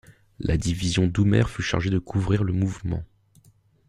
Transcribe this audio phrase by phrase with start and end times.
[0.39, 3.03] La division Doumerc fut chargée de couvrir le mouvement.